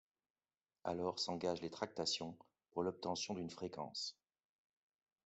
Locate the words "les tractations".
1.61-2.35